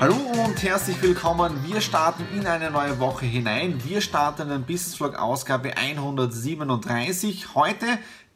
[0.00, 1.64] Hallo und herzlich willkommen.
[1.64, 3.82] Wir starten in eine neue Woche hinein.
[3.84, 7.56] Wir starten den Business Vlog Ausgabe 137.
[7.56, 7.86] Heute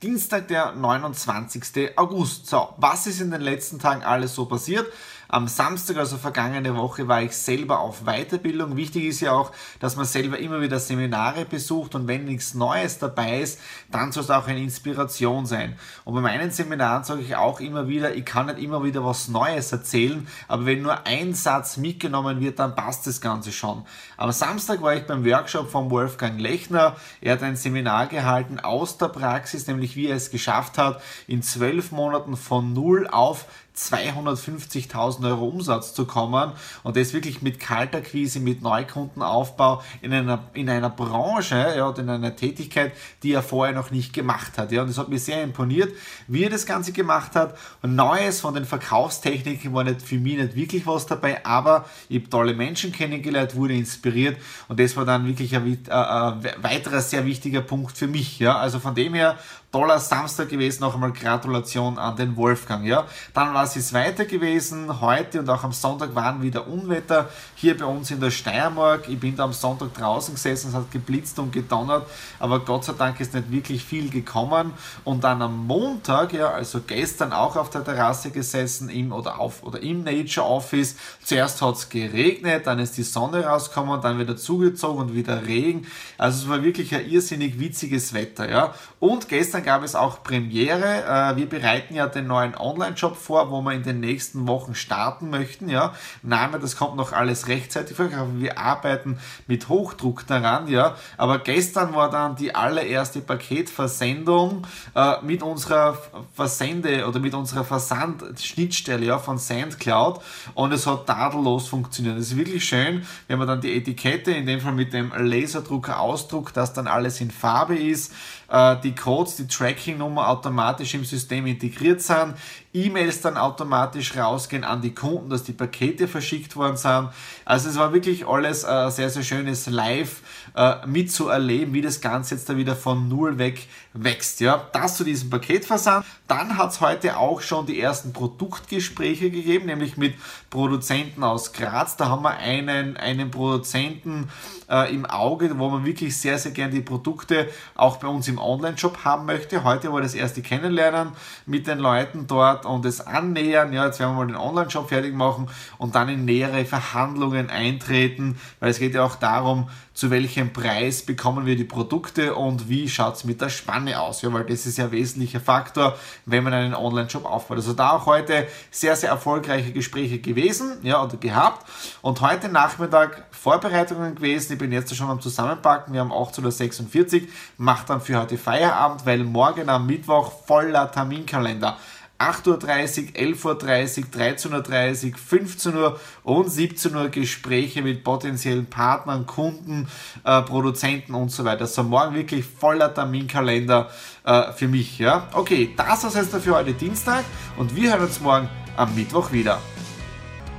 [0.02, 1.96] Dienstag, der 29.
[1.96, 2.48] August.
[2.48, 4.92] So, was ist in den letzten Tagen alles so passiert?
[5.34, 8.76] Am Samstag, also vergangene Woche, war ich selber auf Weiterbildung.
[8.76, 12.98] Wichtig ist ja auch, dass man selber immer wieder Seminare besucht und wenn nichts Neues
[12.98, 13.58] dabei ist,
[13.90, 15.78] dann soll es auch eine Inspiration sein.
[16.04, 19.28] Und bei meinen Seminaren sage ich auch immer wieder, ich kann nicht immer wieder was
[19.28, 23.86] Neues erzählen, aber wenn nur ein Satz mitgenommen wird, dann passt das Ganze schon.
[24.18, 26.96] Am Samstag war ich beim Workshop von Wolfgang Lechner.
[27.22, 31.42] Er hat ein Seminar gehalten aus der Praxis, nämlich wie er es geschafft hat, in
[31.42, 33.46] zwölf Monaten von null auf
[33.76, 40.68] 250.000 Euro Umsatz zu kommen und das wirklich mit Kalterquise, mit Neukundenaufbau in einer, in
[40.68, 42.92] einer Branche ja, oder in einer Tätigkeit,
[43.22, 44.72] die er vorher noch nicht gemacht hat.
[44.72, 44.82] Ja.
[44.82, 45.92] Und das hat mir sehr imponiert,
[46.28, 47.56] wie er das Ganze gemacht hat.
[47.80, 52.20] Und Neues von den Verkaufstechniken war nicht für mich nicht wirklich was dabei, aber ich
[52.20, 54.36] habe tolle Menschen kennengelernt, wurde inspiriert
[54.68, 58.38] und das war dann wirklich ein, äh, ein weiterer sehr wichtiger Punkt für mich.
[58.38, 58.58] Ja.
[58.58, 59.38] Also von dem her
[59.72, 60.82] toller Samstag gewesen.
[60.82, 62.86] Noch einmal Gratulation an den Wolfgang.
[62.86, 63.06] Ja.
[63.32, 65.00] Dann war es weiter gewesen.
[65.00, 69.08] Heute und auch am Sonntag waren wieder Unwetter hier bei uns in der Steiermark.
[69.08, 72.06] Ich bin da am Sonntag draußen gesessen, es hat geblitzt und gedonnert,
[72.38, 74.72] aber Gott sei Dank ist nicht wirklich viel gekommen.
[75.04, 79.62] Und dann am Montag, ja, also gestern auch auf der Terrasse gesessen im oder auf
[79.62, 80.96] oder im Nature Office.
[81.24, 85.86] Zuerst hat es geregnet, dann ist die Sonne rausgekommen, dann wieder zugezogen und wieder Regen.
[86.18, 88.74] Also es war wirklich ein irrsinnig witziges Wetter, ja.
[89.00, 91.04] Und gestern Gestern gab es auch Premiere.
[91.04, 95.30] Äh, wir bereiten ja den neuen Online-Shop vor, wo wir in den nächsten Wochen starten
[95.30, 95.68] möchten.
[95.68, 98.08] Ja, Name, das kommt noch alles rechtzeitig vor.
[98.34, 100.66] Wir arbeiten mit Hochdruck daran.
[100.68, 105.96] Ja, aber gestern war dann die allererste Paketversendung äh, mit unserer
[106.34, 110.20] Versende oder mit unserer Versandschnittstelle ja, von SandCloud
[110.54, 112.16] und es hat tadellos funktioniert.
[112.16, 116.00] Das ist wirklich schön, wenn man dann die Etikette, in dem Fall mit dem Laserdrucker
[116.00, 118.12] ausdruckt, dass dann alles in Farbe ist,
[118.52, 122.34] äh, die Codes, die Tracking-Nummer automatisch im System integriert sind,
[122.74, 127.10] E-Mails dann automatisch rausgehen an die Kunden, dass die Pakete verschickt worden sind.
[127.44, 130.22] Also es war wirklich alles äh, sehr, sehr schönes Live
[130.56, 134.40] äh, mitzuerleben, wie das Ganze jetzt da wieder von Null weg wächst.
[134.40, 136.06] Ja, das zu diesem Paketversand.
[136.28, 140.14] Dann hat es heute auch schon die ersten Produktgespräche gegeben, nämlich mit
[140.48, 141.96] Produzenten aus Graz.
[141.96, 144.30] Da haben wir einen, einen Produzenten
[144.70, 148.38] äh, im Auge, wo man wirklich sehr, sehr gerne die Produkte auch bei uns im
[148.38, 149.62] Online-Shop haben möchte.
[149.64, 151.12] Heute war das erste Kennenlernen
[151.44, 153.72] mit den Leuten dort und das Annähern.
[153.72, 158.38] Ja, jetzt werden wir mal den Online-Shop fertig machen und dann in nähere Verhandlungen eintreten,
[158.60, 162.88] weil es geht ja auch darum, zu welchem Preis bekommen wir die Produkte und wie
[162.88, 164.22] schaut es mit der Spanne aus.
[164.22, 167.58] Ja, weil das ist ja ein wesentlicher Faktor, wenn man einen Online-Shop aufbaut.
[167.58, 171.66] Also da auch heute sehr, sehr erfolgreiche Gespräche gewesen ja, oder gehabt.
[172.00, 174.52] Und heute Nachmittag Vorbereitungen gewesen.
[174.52, 175.92] Ich bin jetzt schon am Zusammenpacken.
[175.92, 177.28] Wir haben 18.46 Uhr,
[177.58, 181.76] mache dann für heute Feierabend, weil morgen am Mittwoch voller Terminkalender.
[182.22, 189.26] 8.30 Uhr, 11.30 Uhr, 13.30 Uhr, 15 Uhr und 17 Uhr Gespräche mit potenziellen Partnern,
[189.26, 189.88] Kunden,
[190.24, 191.62] äh, Produzenten und so weiter.
[191.62, 193.90] Also morgen wirklich voller Terminkalender
[194.24, 194.98] äh, für mich.
[194.98, 195.28] Ja?
[195.32, 197.24] Okay, das war es jetzt für heute Dienstag
[197.56, 199.58] und wir hören uns morgen am Mittwoch wieder.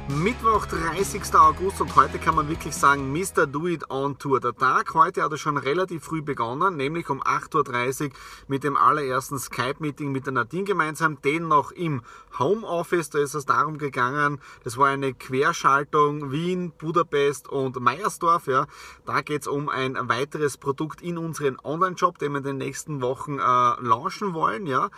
[0.09, 1.33] Mittwoch, 30.
[1.33, 3.47] August und heute kann man wirklich sagen, Mr.
[3.47, 4.41] Do It on Tour.
[4.41, 8.09] Der Tag heute hat er schon relativ früh begonnen, nämlich um 8.30 Uhr
[8.49, 12.01] mit dem allerersten Skype-Meeting mit der Nadine gemeinsam, den noch im
[12.37, 13.11] Homeoffice.
[13.11, 18.47] Da ist es darum gegangen, das war eine Querschaltung Wien, Budapest und Meiersdorf.
[18.47, 18.67] Ja.
[19.05, 23.01] Da geht es um ein weiteres Produkt in unseren Online-Shop, den wir in den nächsten
[23.01, 24.67] Wochen äh, launchen wollen.
[24.67, 24.89] Ja.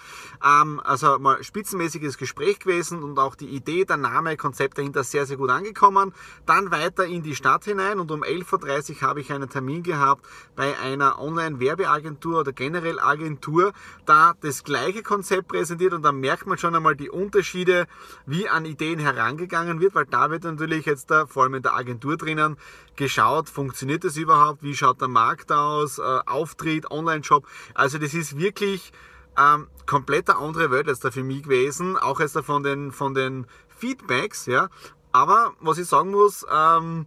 [0.44, 5.03] Ähm, also mal spitzenmäßiges Gespräch gewesen und auch die Idee, der Name, Konzept dahinter da
[5.03, 6.13] sehr, sehr gut angekommen.
[6.45, 10.25] Dann weiter in die Stadt hinein und um 11.30 Uhr habe ich einen Termin gehabt
[10.56, 13.74] bei einer Online-Werbeagentur oder generell Agentur,
[14.06, 17.88] da das gleiche Konzept präsentiert und da merkt man schon einmal die Unterschiede,
[18.25, 21.75] wie an Ideen herangegangen wird, weil da wird natürlich jetzt da, vor allem in der
[21.75, 22.57] Agentur drinnen
[22.95, 27.47] geschaut, funktioniert das überhaupt, wie schaut der Markt aus, äh, Auftritt, Online-Shop.
[27.74, 28.92] Also das ist wirklich
[29.38, 32.92] ähm, komplett eine andere Welt jetzt da für mich gewesen, auch jetzt da von den,
[32.92, 33.45] von den
[33.85, 34.69] Feedbacks, ja.
[35.11, 37.05] Aber was ich sagen muss, ähm,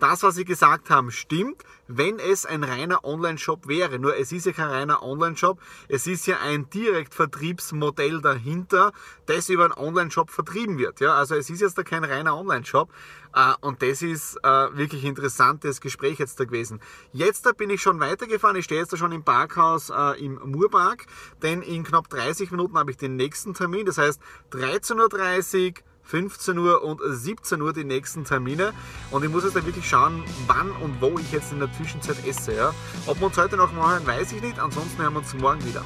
[0.00, 3.98] das, was Sie gesagt haben, stimmt, wenn es ein reiner Online-Shop wäre.
[3.98, 8.92] Nur es ist ja kein reiner Online-Shop, es ist ja ein Direktvertriebsmodell dahinter,
[9.26, 11.00] das über einen Online-Shop vertrieben wird.
[11.00, 12.90] Ja, also es ist jetzt da kein reiner Online-Shop
[13.34, 16.80] äh, und das ist äh, wirklich interessantes Gespräch jetzt da gewesen.
[17.12, 20.40] Jetzt da bin ich schon weitergefahren, ich stehe jetzt da schon im Parkhaus äh, im
[20.44, 21.06] Murpark,
[21.42, 24.20] denn in knapp 30 Minuten habe ich den nächsten Termin, das heißt
[24.52, 28.72] 13.30 Uhr 15 Uhr und 17 Uhr die nächsten Termine.
[29.12, 32.16] Und ich muss jetzt da wirklich schauen, wann und wo ich jetzt in der Zwischenzeit
[32.26, 32.52] esse.
[32.54, 32.74] Ja.
[33.06, 34.58] Ob wir uns heute noch machen, weiß ich nicht.
[34.58, 35.84] Ansonsten hören wir uns morgen wieder.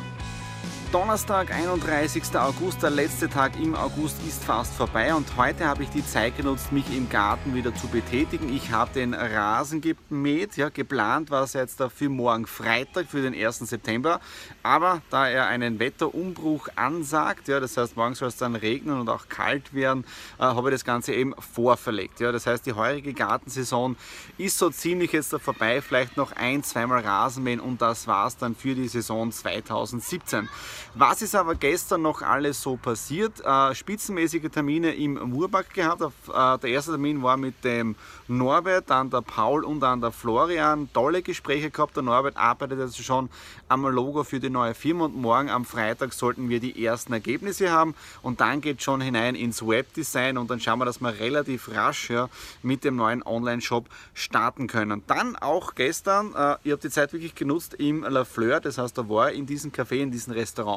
[0.94, 2.22] Donnerstag, 31.
[2.36, 6.36] August, der letzte Tag im August ist fast vorbei und heute habe ich die Zeit
[6.36, 8.48] genutzt, mich im Garten wieder zu betätigen.
[8.54, 13.34] Ich habe den Rasen gemäht, ja, geplant war es jetzt für morgen Freitag, für den
[13.34, 13.58] 1.
[13.58, 14.20] September,
[14.62, 19.08] aber da er einen Wetterumbruch ansagt, ja, das heißt morgen soll es dann regnen und
[19.08, 20.04] auch kalt werden,
[20.38, 22.20] äh, habe ich das Ganze eben vorverlegt.
[22.20, 22.30] Ja.
[22.30, 23.96] Das heißt, die heurige Gartensaison
[24.38, 28.36] ist so ziemlich jetzt da vorbei, vielleicht noch ein, zweimal Rasenmähen und das war es
[28.36, 30.48] dann für die Saison 2017.
[30.94, 33.40] Was ist aber gestern noch alles so passiert?
[33.44, 36.02] Äh, spitzenmäßige Termine im Murback gehabt.
[36.02, 37.96] Äh, der erste Termin war mit dem
[38.28, 40.88] Norbert, dann der Paul und dann der Florian.
[40.92, 41.96] Tolle Gespräche gehabt.
[41.96, 43.28] Der Norbert arbeitet jetzt schon
[43.68, 47.70] am Logo für die neue Firma und morgen am Freitag sollten wir die ersten Ergebnisse
[47.70, 51.70] haben und dann geht schon hinein ins Webdesign und dann schauen wir, dass wir relativ
[51.72, 52.28] rasch ja,
[52.62, 55.02] mit dem neuen Online-Shop starten können.
[55.06, 58.96] Dann auch gestern, äh, ich habe die Zeit wirklich genutzt im La Fleur, das heißt,
[58.96, 60.73] da war in diesem Café, in diesem Restaurant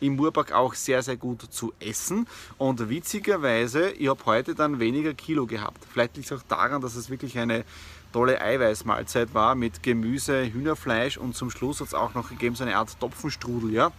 [0.00, 2.26] im Murpark auch sehr, sehr gut zu essen
[2.58, 5.84] und witzigerweise, ich habe heute dann weniger Kilo gehabt.
[5.92, 7.64] Vielleicht liegt es auch daran, dass es wirklich eine
[8.12, 12.64] tolle Eiweißmahlzeit war mit Gemüse, Hühnerfleisch und zum Schluss hat es auch noch gegeben so
[12.64, 13.72] eine Art Topfenstrudel.
[13.72, 13.92] Ja?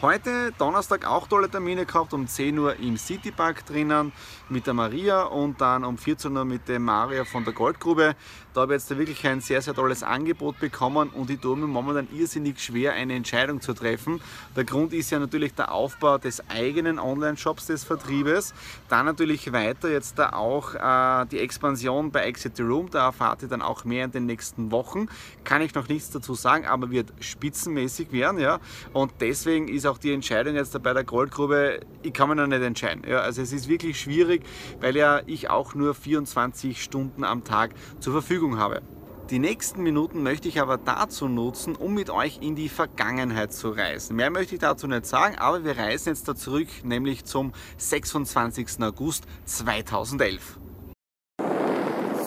[0.00, 4.12] Heute Donnerstag auch tolle Termine gehabt, um 10 Uhr im Citypark drinnen
[4.48, 8.14] mit der Maria und dann um 14 Uhr mit dem Mario von der Goldgrube.
[8.54, 11.66] Da habe ich jetzt wirklich ein sehr, sehr tolles Angebot bekommen und ich tue mir
[11.66, 14.20] momentan irrsinnig schwer, eine Entscheidung zu treffen.
[14.56, 18.54] Der Grund ist ja natürlich der Aufbau des eigenen Online-Shops des Vertriebes.
[18.88, 22.90] Dann natürlich weiter jetzt da auch äh, die Expansion bei Exit the Room.
[22.90, 25.08] Da erfahrt ihr dann auch mehr in den nächsten Wochen.
[25.44, 28.40] Kann ich noch nichts dazu sagen, aber wird spitzenmäßig werden.
[28.40, 28.58] Ja?
[28.92, 32.62] Und deswegen ist auch die Entscheidung jetzt bei der Goldgrube, ich kann mir noch nicht
[32.62, 33.04] entscheiden.
[33.08, 34.42] Ja, also es ist wirklich schwierig,
[34.80, 37.70] weil ja ich auch nur 24 Stunden am Tag
[38.00, 38.82] zur Verfügung habe.
[39.30, 43.70] Die nächsten Minuten möchte ich aber dazu nutzen, um mit euch in die Vergangenheit zu
[43.70, 44.16] reisen.
[44.16, 48.82] Mehr möchte ich dazu nicht sagen, aber wir reisen jetzt da zurück, nämlich zum 26.
[48.82, 50.58] August 2011.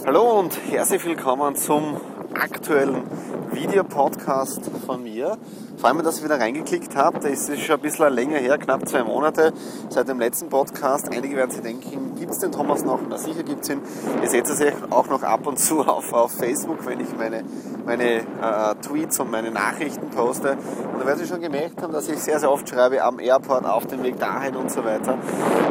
[0.06, 2.00] Hallo und herzlich willkommen zum
[2.42, 3.04] aktuellen
[3.52, 5.38] Videopodcast von mir.
[5.78, 8.88] Vor allem, dass ich wieder reingeklickt habe, das ist schon ein bisschen länger her, knapp
[8.88, 9.54] zwei Monate
[9.90, 11.10] seit dem letzten Podcast.
[11.12, 13.00] Einige werden sich denken, gibt es den Thomas noch?
[13.08, 13.82] Na sicher gibt es ihn.
[14.22, 17.44] Ihr seht es auch noch ab und zu auf, auf Facebook, wenn ich meine,
[17.86, 20.58] meine äh, Tweets und meine Nachrichten poste.
[20.94, 23.66] Und da werden Sie schon gemerkt haben, dass ich sehr, sehr oft schreibe am Airport,
[23.66, 25.18] auf dem Weg dahin und so weiter.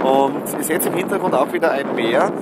[0.04, 2.32] Und ihr seht im Hintergrund auch wieder ein Meer.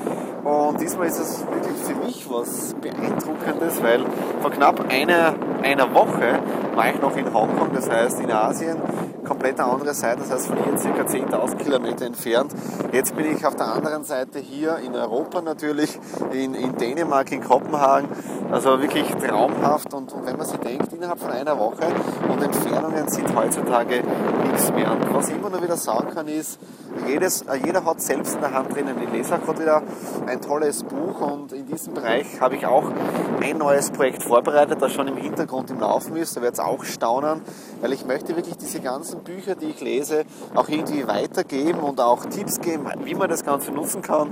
[0.49, 4.03] Und diesmal ist es wirklich für mich was Beeindruckendes, weil
[4.41, 6.39] vor knapp einer, einer Woche
[6.75, 8.79] war ich noch in Hongkong, das heißt in Asien,
[9.27, 12.55] komplett eine andere Seite, das heißt von hier circa 10.000 Kilometer entfernt.
[12.93, 16.01] Jetzt bin ich auf der anderen Seite hier in Europa natürlich,
[16.33, 18.09] in, in Dänemark, in Kopenhagen.
[18.51, 21.87] Also wirklich traumhaft und, und wenn man sich denkt, innerhalb von einer Woche
[22.27, 24.03] und Entfernungen sind heutzutage
[24.51, 24.93] nichts mehr.
[24.93, 26.59] Und was ich immer nur wieder sagen kann ist,
[27.07, 28.97] jedes, äh, jeder hat selbst in der Hand drinnen.
[29.03, 29.83] Ich lese auch gerade wieder
[30.27, 32.91] ein tolles Buch und in diesem Bereich habe ich auch
[33.41, 36.37] ein neues Projekt vorbereitet, das schon im Hintergrund im Laufen ist.
[36.37, 37.43] Da wird es auch staunen,
[37.81, 40.25] weil ich möchte wirklich diese ganzen Bücher, die ich lese,
[40.55, 44.31] auch irgendwie weitergeben und auch Tipps geben, wie man das Ganze nutzen kann.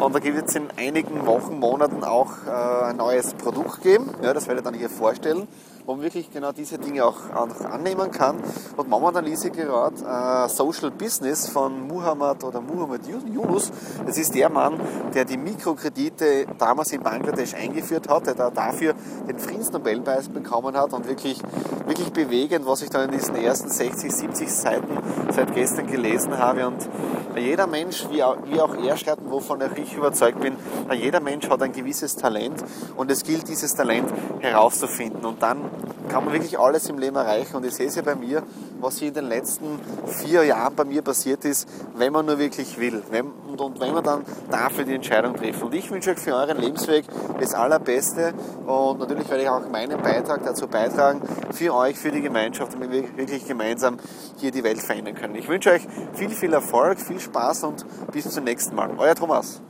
[0.00, 4.10] Und da wird es in einigen Wochen, Monaten auch äh, ein neues Produkt geben.
[4.22, 5.48] Ja, das werde ich dann hier vorstellen
[5.88, 8.36] wo man wirklich genau diese Dinge auch, annehmen kann.
[8.76, 13.72] Und momentan lese ich gerade äh, Social Business von Muhammad oder Muhammad Yunus.
[14.04, 14.78] Das ist der Mann,
[15.14, 18.92] der die Mikrokredite damals in Bangladesch eingeführt hat, der da dafür
[19.26, 21.40] den Friedensnobelpreis bekommen hat und wirklich,
[21.86, 24.98] wirklich bewegend, was ich da in diesen ersten 60, 70 Seiten
[25.34, 26.66] seit gestern gelesen habe.
[26.66, 26.86] Und
[27.34, 30.56] jeder Mensch, wie auch, wie auch er schreibt, wovon ich überzeugt bin,
[30.92, 32.62] jeder Mensch hat ein gewisses Talent
[32.96, 35.24] und es gilt, dieses Talent herauszufinden.
[35.24, 35.77] Und dann
[36.08, 37.56] kann man wirklich alles im Leben erreichen.
[37.56, 38.42] Und ich sehe es ja bei mir,
[38.80, 42.78] was hier in den letzten vier Jahren bei mir passiert ist, wenn man nur wirklich
[42.78, 43.02] will.
[43.10, 45.62] Wenn, und, und, wenn man dann dafür die Entscheidung trifft.
[45.62, 47.04] Und ich wünsche euch für euren Lebensweg
[47.40, 48.32] das Allerbeste.
[48.66, 52.90] Und natürlich werde ich auch meinen Beitrag dazu beitragen, für euch, für die Gemeinschaft, damit
[52.90, 53.98] wir wirklich gemeinsam
[54.36, 55.34] hier die Welt verändern können.
[55.34, 58.90] Ich wünsche euch viel, viel Erfolg, viel Spaß und bis zum nächsten Mal.
[58.98, 59.60] Euer Thomas.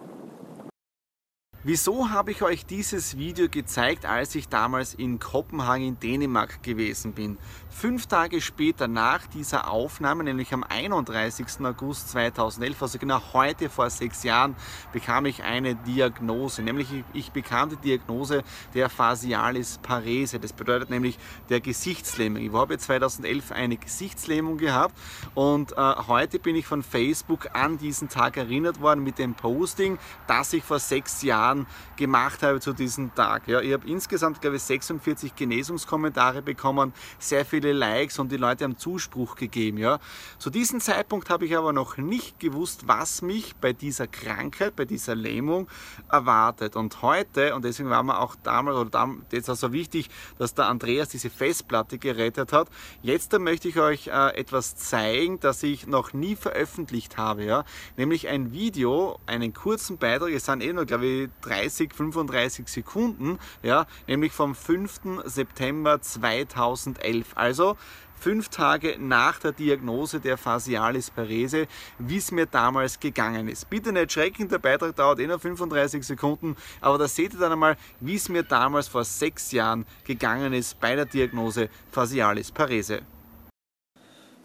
[1.70, 7.12] Wieso habe ich euch dieses Video gezeigt, als ich damals in Kopenhagen in Dänemark gewesen
[7.12, 7.36] bin?
[7.68, 11.60] Fünf Tage später nach dieser Aufnahme, nämlich am 31.
[11.62, 14.56] August 2011, also genau heute vor sechs Jahren,
[14.94, 20.40] bekam ich eine Diagnose, nämlich ich bekam die Diagnose der Facialis Parese.
[20.40, 21.18] Das bedeutet nämlich
[21.50, 22.42] der Gesichtslähmung.
[22.42, 24.96] Ich habe 2011 eine Gesichtslähmung gehabt
[25.34, 29.98] und äh, heute bin ich von Facebook an diesen Tag erinnert worden mit dem Posting,
[30.26, 33.48] das ich vor sechs Jahren Jahren gemacht habe zu diesem Tag.
[33.48, 38.64] Ja, ich habe insgesamt, glaube ich, 46 Genesungskommentare bekommen, sehr viele Likes und die Leute
[38.64, 39.78] haben Zuspruch gegeben.
[39.78, 39.98] Ja.
[40.38, 44.84] Zu diesem Zeitpunkt habe ich aber noch nicht gewusst, was mich bei dieser Krankheit, bei
[44.84, 45.68] dieser Lähmung
[46.10, 46.76] erwartet.
[46.76, 50.54] Und heute, und deswegen war mir auch damals, oder damals, jetzt auch so wichtig, dass
[50.54, 52.68] der Andreas diese Festplatte gerettet hat.
[53.02, 57.44] Jetzt da möchte ich euch äh, etwas zeigen, das ich noch nie veröffentlicht habe.
[57.44, 57.64] Ja.
[57.96, 63.38] Nämlich ein Video, einen kurzen Beitrag, es sind eh nur, glaube ich, 30, 35 Sekunden,
[63.62, 65.22] ja, nämlich vom 5.
[65.24, 67.28] September 2011.
[67.34, 67.76] Also
[68.18, 71.66] fünf Tage nach der Diagnose der Facialis Parese,
[71.98, 73.70] wie es mir damals gegangen ist.
[73.70, 77.52] Bitte nicht schrecken, der Beitrag dauert eh nur 35 Sekunden, aber da seht ihr dann
[77.52, 83.02] einmal, wie es mir damals vor sechs Jahren gegangen ist bei der Diagnose Facialis Parese.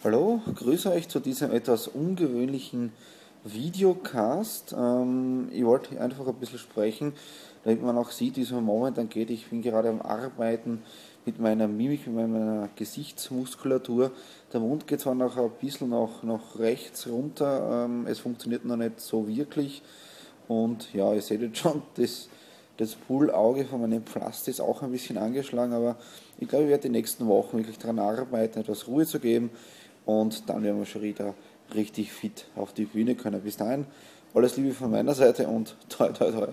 [0.04, 2.92] Hallo, grüße euch zu diesem etwas ungewöhnlichen
[3.44, 4.76] Videocast.
[4.78, 7.14] Ähm, ich wollte einfach ein bisschen sprechen,
[7.64, 9.30] damit man auch sieht, wie es mir momentan geht.
[9.30, 10.82] Ich bin gerade am Arbeiten
[11.26, 14.12] mit meiner Mimik, mit meiner Gesichtsmuskulatur.
[14.52, 18.78] Der Mund geht zwar noch ein bisschen nach, nach rechts runter, ähm, es funktioniert noch
[18.78, 19.82] nicht so wirklich.
[20.48, 22.30] Und ja, ihr seht jetzt schon, das,
[22.78, 25.96] das Pullauge von meinem Pflaster ist auch ein bisschen angeschlagen, aber
[26.40, 29.52] ich glaube, ich werde die nächsten Wochen wirklich daran arbeiten, etwas Ruhe zu geben
[30.06, 31.34] und dann werden wir schon wieder
[31.75, 33.42] richtig fit auf die Bühne können.
[33.42, 33.86] Bis dahin,
[34.34, 36.48] alles Liebe von meiner Seite und toi toi toi.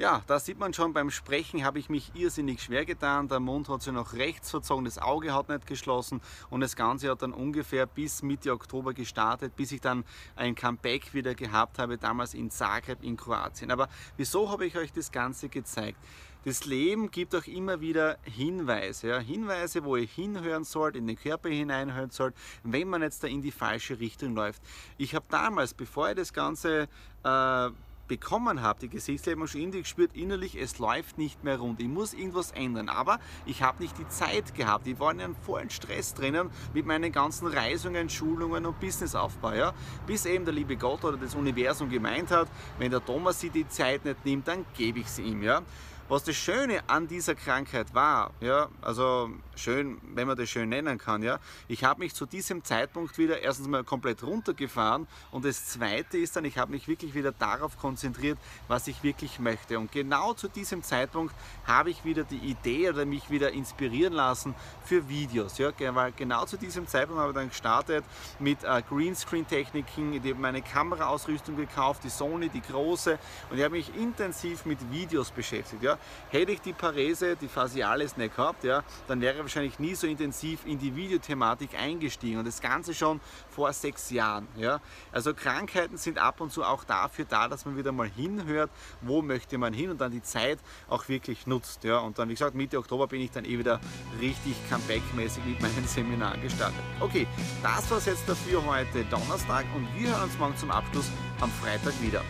[0.00, 3.28] Ja, da sieht man schon, beim Sprechen habe ich mich irrsinnig schwer getan.
[3.28, 7.10] Der Mund hat sich nach rechts verzogen, das Auge hat nicht geschlossen und das Ganze
[7.10, 10.04] hat dann ungefähr bis Mitte Oktober gestartet, bis ich dann
[10.36, 13.70] ein Comeback wieder gehabt habe, damals in Zagreb in Kroatien.
[13.70, 15.98] Aber wieso habe ich euch das Ganze gezeigt?
[16.46, 19.18] Das Leben gibt auch immer wieder Hinweise, ja?
[19.18, 23.42] Hinweise, wo ihr hinhören sollt, in den Körper hineinhören sollt, wenn man jetzt da in
[23.42, 24.62] die falsche Richtung läuft.
[24.96, 26.88] Ich habe damals, bevor ich das Ganze
[27.22, 27.70] äh,
[28.10, 31.80] bekommen habe, die Gesichtslähmung irgendwie gespürt, innerlich, es läuft nicht mehr rund.
[31.80, 32.88] Ich muss irgendwas ändern.
[32.88, 34.88] Aber ich habe nicht die Zeit gehabt.
[34.88, 39.52] Ich war in einem vollen Stress drinnen mit meinen ganzen Reisungen, Schulungen und Businessaufbau.
[39.52, 39.72] Ja?
[40.08, 42.48] Bis eben der liebe Gott oder das Universum gemeint hat,
[42.78, 45.44] wenn der Thomas sich die Zeit nicht nimmt, dann gebe ich sie ihm.
[45.44, 45.62] Ja?
[46.08, 50.98] Was das Schöne an dieser Krankheit war, ja, also schön, wenn man das schön nennen
[50.98, 51.38] kann, ja,
[51.68, 56.36] ich habe mich zu diesem Zeitpunkt wieder erstens mal komplett runtergefahren und das zweite ist
[56.36, 58.38] dann, ich habe mich wirklich wieder darauf konzentriert,
[58.68, 59.78] was ich wirklich möchte.
[59.78, 61.34] Und genau zu diesem Zeitpunkt
[61.66, 65.58] habe ich wieder die Idee oder mich wieder inspirieren lassen für Videos.
[65.58, 68.04] Ja, weil genau zu diesem Zeitpunkt habe ich dann gestartet
[68.38, 73.18] mit äh, Greenscreen-Techniken, ich habe meine Kameraausrüstung gekauft, die Sony, die große
[73.50, 75.82] und ich habe mich intensiv mit Videos beschäftigt.
[75.82, 75.98] Ja.
[76.30, 80.64] Hätte ich die Parese, die Facialis nicht gehabt, ja, dann wäre wahrscheinlich nie so intensiv
[80.64, 84.46] in die Videothematik eingestiegen und das Ganze schon vor sechs Jahren.
[84.56, 84.80] Ja.
[85.12, 89.22] Also Krankheiten sind ab und zu auch dafür da, dass man wieder mal hinhört, wo
[89.22, 91.84] möchte man hin und dann die Zeit auch wirklich nutzt.
[91.84, 91.98] Ja.
[91.98, 93.80] Und dann, wie gesagt, Mitte Oktober bin ich dann eh wieder
[94.20, 96.80] richtig comeback-mäßig mit meinen Seminaren gestartet.
[97.00, 97.26] Okay,
[97.62, 101.50] das war es jetzt dafür heute Donnerstag und wir hören uns morgen zum Abschluss am
[101.50, 102.22] Freitag wieder.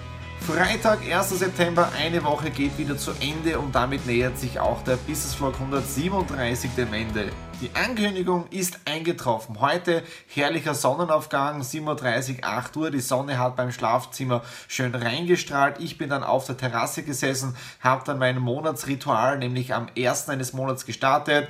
[0.47, 1.39] Freitag, 1.
[1.39, 5.55] September, eine Woche geht wieder zu Ende und damit nähert sich auch der Business Vlog
[5.55, 7.31] 137 dem Ende.
[7.61, 9.61] Die Ankündigung ist eingetroffen.
[9.61, 12.91] Heute herrlicher Sonnenaufgang, 7.30 Uhr, 8 Uhr.
[12.91, 15.79] Die Sonne hat beim Schlafzimmer schön reingestrahlt.
[15.79, 20.31] Ich bin dann auf der Terrasse gesessen, habe dann mein Monatsritual, nämlich am 1.
[20.31, 21.49] eines Monats gestartet,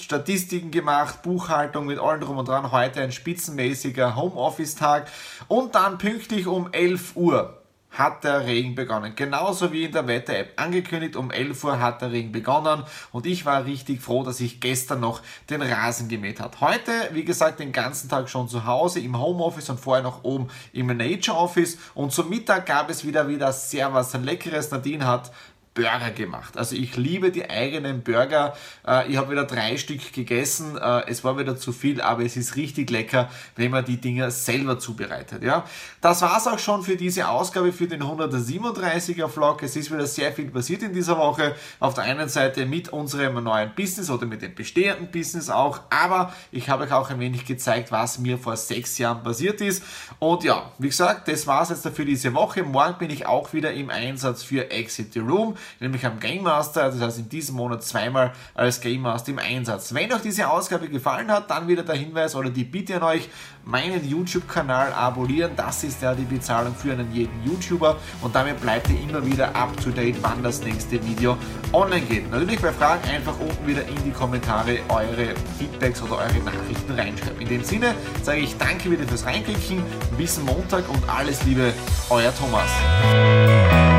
[0.00, 2.72] Statistiken gemacht, Buchhaltung mit allem drum und dran.
[2.72, 5.06] Heute ein spitzenmäßiger Homeoffice-Tag
[5.48, 7.61] und dann pünktlich um 11 Uhr
[7.92, 9.14] hat der Regen begonnen.
[9.14, 13.44] Genauso wie in der Wetter-App angekündigt, um 11 Uhr hat der Regen begonnen und ich
[13.44, 15.20] war richtig froh, dass ich gestern noch
[15.50, 16.60] den Rasen gemäht hat.
[16.60, 20.48] Heute, wie gesagt, den ganzen Tag schon zu Hause im Homeoffice und vorher noch oben
[20.72, 24.70] im Nature Office und zum Mittag gab es wieder wieder sehr was Leckeres.
[24.70, 25.30] Nadine hat
[25.74, 26.58] Burger gemacht.
[26.58, 28.54] Also ich liebe die eigenen Burger.
[28.86, 30.76] Äh, ich habe wieder drei Stück gegessen.
[30.76, 34.30] Äh, es war wieder zu viel, aber es ist richtig lecker, wenn man die Dinger
[34.30, 35.42] selber zubereitet.
[35.42, 35.64] Ja,
[36.02, 39.62] das war's auch schon für diese Ausgabe für den 137er Vlog.
[39.62, 41.54] Es ist wieder sehr viel passiert in dieser Woche.
[41.80, 46.34] Auf der einen Seite mit unserem neuen Business oder mit dem bestehenden Business auch, aber
[46.50, 49.82] ich habe euch auch ein wenig gezeigt, was mir vor sechs Jahren passiert ist.
[50.18, 52.62] Und ja, wie gesagt, das war's jetzt für diese Woche.
[52.62, 56.90] Morgen bin ich auch wieder im Einsatz für Exit the Room nämlich am Game Master,
[56.90, 59.94] das heißt in diesem Monat zweimal als Game Master im Einsatz.
[59.94, 63.28] Wenn euch diese Ausgabe gefallen hat, dann wieder der Hinweis oder die Bitte an euch,
[63.64, 65.52] meinen YouTube-Kanal abonnieren.
[65.56, 69.54] Das ist ja die Bezahlung für einen jeden YouTuber und damit bleibt ihr immer wieder
[69.54, 71.36] up to date, wann das nächste Video
[71.72, 72.30] online geht.
[72.30, 77.40] Natürlich bei Fragen einfach unten wieder in die Kommentare eure Feedbacks oder eure Nachrichten reinschreiben.
[77.40, 79.82] In dem Sinne sage ich danke wieder fürs Reinklicken,
[80.16, 81.72] bis Montag und alles Liebe,
[82.10, 83.91] euer Thomas.